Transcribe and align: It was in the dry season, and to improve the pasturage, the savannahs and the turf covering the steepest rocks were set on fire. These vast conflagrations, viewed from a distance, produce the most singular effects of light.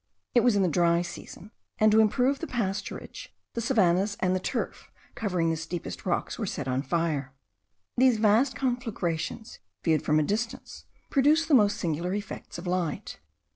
It 0.33 0.39
was 0.39 0.55
in 0.55 0.63
the 0.63 0.67
dry 0.67 1.03
season, 1.03 1.51
and 1.77 1.91
to 1.91 1.99
improve 1.99 2.39
the 2.39 2.47
pasturage, 2.47 3.27
the 3.53 3.61
savannahs 3.61 4.17
and 4.19 4.35
the 4.35 4.39
turf 4.39 4.89
covering 5.13 5.51
the 5.51 5.55
steepest 5.55 6.07
rocks 6.07 6.39
were 6.39 6.47
set 6.47 6.67
on 6.67 6.81
fire. 6.81 7.35
These 7.97 8.17
vast 8.17 8.55
conflagrations, 8.55 9.59
viewed 9.83 10.01
from 10.01 10.19
a 10.19 10.23
distance, 10.23 10.85
produce 11.11 11.45
the 11.45 11.53
most 11.53 11.77
singular 11.77 12.15
effects 12.15 12.57
of 12.57 12.65
light. 12.65 13.19